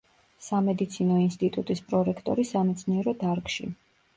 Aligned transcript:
სამედიცინო 0.45 1.17
ინსტიტუტის 1.25 1.83
პრორექტორი 1.91 2.49
სამეცნიერო 2.53 3.15
დარგში. 3.25 3.71